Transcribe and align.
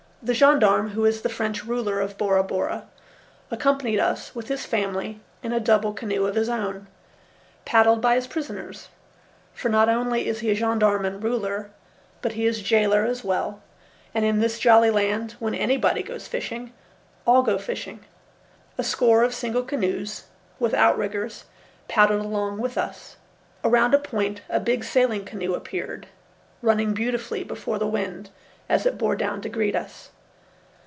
The 0.23 0.35
gendarme, 0.35 0.89
who 0.89 1.03
is 1.05 1.23
the 1.23 1.29
French 1.29 1.65
ruler 1.65 1.99
of 1.99 2.15
Bora 2.15 2.43
Bora, 2.43 2.85
accompanied 3.49 3.99
us 3.99 4.35
with 4.35 4.49
his 4.49 4.65
family 4.67 5.19
in 5.41 5.51
a 5.51 5.59
double 5.59 5.93
canoe 5.93 6.27
of 6.27 6.35
his 6.35 6.47
own, 6.47 6.85
paddled 7.65 8.01
by 8.01 8.13
his 8.13 8.27
prisoners; 8.27 8.89
for 9.55 9.67
not 9.69 9.89
only 9.89 10.27
is 10.27 10.41
he 10.41 10.53
gendarme 10.53 11.05
and 11.05 11.23
ruler, 11.23 11.71
but 12.21 12.33
he 12.33 12.45
is 12.45 12.61
jailer 12.61 13.03
as 13.03 13.23
well, 13.23 13.63
and 14.13 14.23
in 14.23 14.41
this 14.41 14.59
jolly 14.59 14.91
land 14.91 15.37
when 15.39 15.55
anybody 15.55 16.03
goes 16.03 16.27
fishing, 16.27 16.71
all 17.25 17.41
go 17.41 17.57
fishing. 17.57 18.01
A 18.77 18.83
score 18.83 19.23
of 19.23 19.33
single 19.33 19.63
canoes, 19.63 20.25
with 20.59 20.75
outriggers, 20.75 21.45
paddled 21.87 22.23
along 22.23 22.59
with 22.59 22.77
us. 22.77 23.15
Around 23.63 23.95
a 23.95 23.97
point 23.97 24.41
a 24.51 24.59
big 24.59 24.83
sailing 24.83 25.25
canoe 25.25 25.55
appeared, 25.55 26.05
running 26.61 26.93
beautifully 26.93 27.43
before 27.43 27.79
the 27.79 27.87
wind 27.87 28.29
as 28.69 28.85
it 28.85 28.97
bore 28.97 29.17
down 29.17 29.41
to 29.41 29.49
greet 29.49 29.75
us. 29.75 30.11